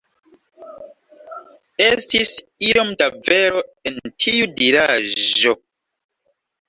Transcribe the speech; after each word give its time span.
Estis 1.87 2.33
iom 2.69 2.91
da 3.03 3.11
vero 3.29 3.63
en 3.91 4.01
tiu 4.25 4.49
diraĵo. 4.63 5.55